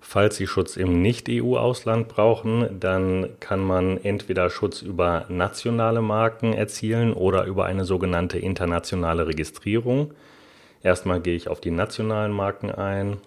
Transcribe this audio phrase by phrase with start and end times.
[0.00, 7.12] Falls Sie Schutz im Nicht-EU-Ausland brauchen, dann kann man entweder Schutz über nationale Marken erzielen
[7.12, 10.12] oder über eine sogenannte internationale Registrierung.
[10.82, 13.18] Erstmal gehe ich auf die nationalen Marken ein.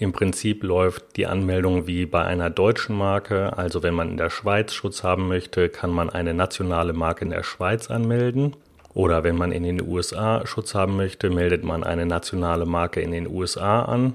[0.00, 3.58] Im Prinzip läuft die Anmeldung wie bei einer deutschen Marke.
[3.58, 7.30] Also wenn man in der Schweiz Schutz haben möchte, kann man eine nationale Marke in
[7.30, 8.56] der Schweiz anmelden.
[8.94, 13.10] Oder wenn man in den USA Schutz haben möchte, meldet man eine nationale Marke in
[13.10, 14.14] den USA an.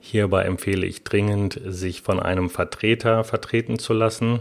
[0.00, 4.40] Hierbei empfehle ich dringend, sich von einem Vertreter vertreten zu lassen.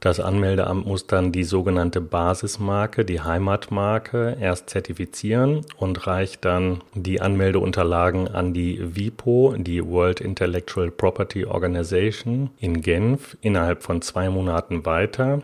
[0.00, 7.20] Das Anmeldeamt muss dann die sogenannte Basismarke, die Heimatmarke, erst zertifizieren und reicht dann die
[7.20, 14.86] Anmeldeunterlagen an die WIPO, die World Intellectual Property Organization in Genf, innerhalb von zwei Monaten
[14.86, 15.42] weiter.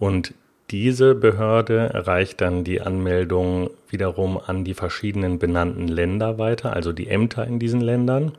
[0.00, 0.34] Und
[0.72, 7.06] diese Behörde reicht dann die Anmeldung wiederum an die verschiedenen benannten Länder weiter, also die
[7.06, 8.32] Ämter in diesen Ländern.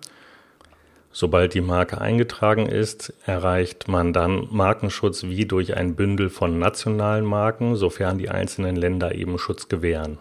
[1.14, 7.26] Sobald die Marke eingetragen ist, erreicht man dann Markenschutz wie durch ein Bündel von nationalen
[7.26, 10.20] Marken, sofern die einzelnen Länder eben Schutz gewähren.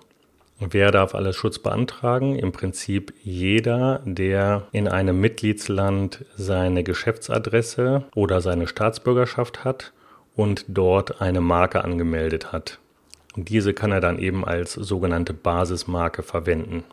[0.58, 2.36] Wer darf alles Schutz beantragen?
[2.36, 9.92] Im Prinzip jeder, der in einem Mitgliedsland seine Geschäftsadresse oder seine Staatsbürgerschaft hat
[10.36, 12.78] und dort eine Marke angemeldet hat.
[13.36, 16.84] Diese kann er dann eben als sogenannte Basismarke verwenden.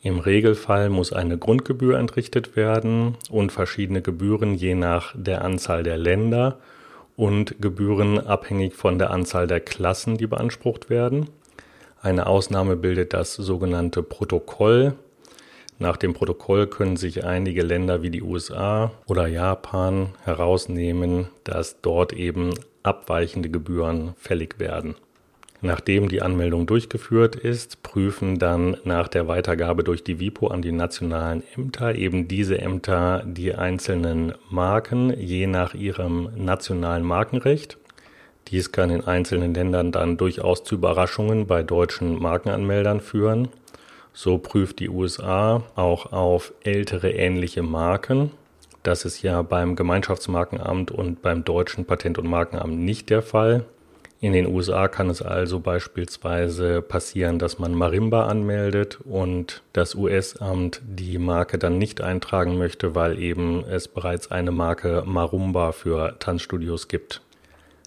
[0.00, 5.98] Im Regelfall muss eine Grundgebühr entrichtet werden und verschiedene Gebühren je nach der Anzahl der
[5.98, 6.58] Länder
[7.16, 11.30] und Gebühren abhängig von der Anzahl der Klassen, die beansprucht werden.
[12.00, 14.94] Eine Ausnahme bildet das sogenannte Protokoll.
[15.80, 22.12] Nach dem Protokoll können sich einige Länder wie die USA oder Japan herausnehmen, dass dort
[22.12, 22.54] eben
[22.84, 24.94] abweichende Gebühren fällig werden.
[25.60, 30.70] Nachdem die Anmeldung durchgeführt ist, prüfen dann nach der Weitergabe durch die WIPO an die
[30.70, 37.76] nationalen Ämter eben diese Ämter die einzelnen Marken je nach ihrem nationalen Markenrecht.
[38.48, 43.48] Dies kann in einzelnen Ländern dann durchaus zu Überraschungen bei deutschen Markenanmeldern führen.
[44.12, 48.30] So prüft die USA auch auf ältere ähnliche Marken.
[48.84, 53.64] Das ist ja beim Gemeinschaftsmarkenamt und beim deutschen Patent- und Markenamt nicht der Fall.
[54.20, 60.82] In den USA kann es also beispielsweise passieren, dass man Marimba anmeldet und das US-Amt
[60.84, 66.88] die Marke dann nicht eintragen möchte, weil eben es bereits eine Marke Marumba für Tanzstudios
[66.88, 67.22] gibt.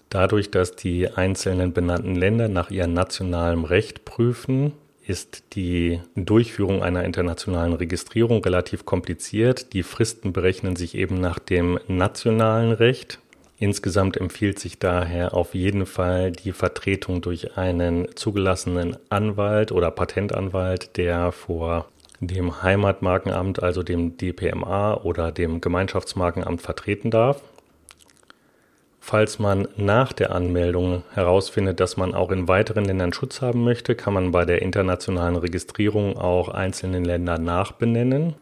[0.07, 4.71] Dadurch, dass die einzelnen benannten Länder nach ihrem nationalen Recht prüfen,
[5.05, 9.73] ist die Durchführung einer internationalen Registrierung relativ kompliziert.
[9.73, 13.19] Die Fristen berechnen sich eben nach dem nationalen Recht.
[13.61, 20.97] Insgesamt empfiehlt sich daher auf jeden Fall die Vertretung durch einen zugelassenen Anwalt oder Patentanwalt,
[20.97, 21.85] der vor
[22.19, 27.39] dem Heimatmarkenamt, also dem DPMA oder dem Gemeinschaftsmarkenamt vertreten darf.
[28.99, 33.93] Falls man nach der Anmeldung herausfindet, dass man auch in weiteren Ländern Schutz haben möchte,
[33.93, 38.33] kann man bei der internationalen Registrierung auch einzelne Länder nachbenennen.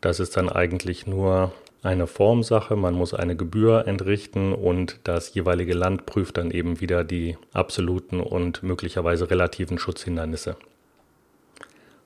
[0.00, 1.52] Das ist dann eigentlich nur
[1.82, 2.76] eine Formsache.
[2.76, 8.20] Man muss eine Gebühr entrichten und das jeweilige Land prüft dann eben wieder die absoluten
[8.20, 10.56] und möglicherweise relativen Schutzhindernisse.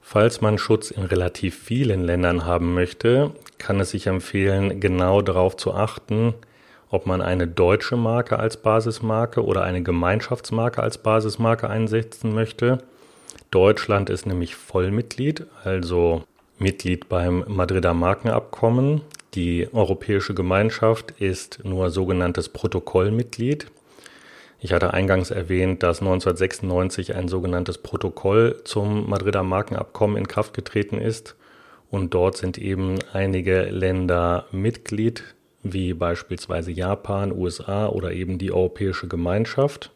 [0.01, 5.57] Falls man Schutz in relativ vielen Ländern haben möchte, kann es sich empfehlen, genau darauf
[5.57, 6.35] zu achten,
[6.91, 12.79] ob man eine deutsche Marke als Basismarke oder eine Gemeinschaftsmarke als Basismarke einsetzen möchte.
[13.51, 16.23] Deutschland ist nämlich Vollmitglied, also
[16.59, 19.01] Mitglied beim Madrider Markenabkommen.
[19.35, 23.67] Die Europäische Gemeinschaft ist nur sogenanntes Protokollmitglied.
[24.61, 30.99] Ich hatte eingangs erwähnt, dass 1996 ein sogenanntes Protokoll zum Madrider Markenabkommen in Kraft getreten
[30.99, 31.35] ist.
[31.91, 35.25] Und dort sind eben einige Länder Mitglied
[35.65, 39.91] wie beispielsweise Japan, USA oder eben die Europäische Gemeinschaft.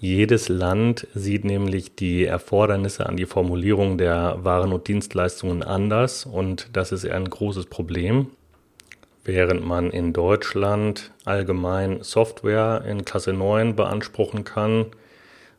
[0.00, 6.68] Jedes Land sieht nämlich die Erfordernisse an die Formulierung der Waren und Dienstleistungen anders und
[6.72, 8.26] das ist ein großes Problem.
[9.24, 14.86] Während man in Deutschland allgemein Software in Klasse 9 beanspruchen kann,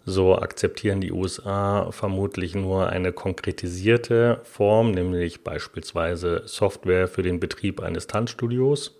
[0.05, 7.81] so akzeptieren die USA vermutlich nur eine konkretisierte Form, nämlich beispielsweise Software für den Betrieb
[7.81, 8.93] eines Tanzstudios.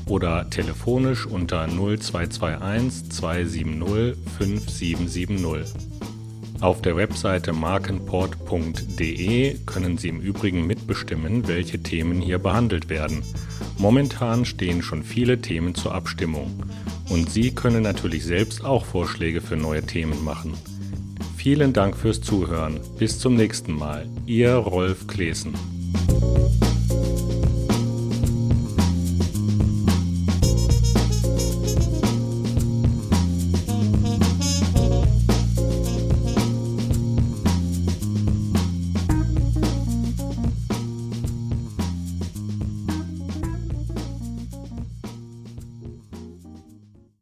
[0.06, 5.95] oder telefonisch unter 0221 270 5770.
[6.60, 13.22] Auf der Webseite markenport.de können Sie im Übrigen mitbestimmen, welche Themen hier behandelt werden.
[13.78, 16.64] Momentan stehen schon viele Themen zur Abstimmung.
[17.10, 20.54] Und Sie können natürlich selbst auch Vorschläge für neue Themen machen.
[21.36, 22.80] Vielen Dank fürs Zuhören.
[22.98, 24.08] Bis zum nächsten Mal.
[24.26, 25.75] Ihr Rolf Klesen.